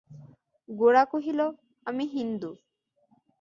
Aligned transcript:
গোরা 0.69 1.03
কহিল, 1.05 1.39
আমি 1.85 2.05
হিন্দু। 2.07 2.51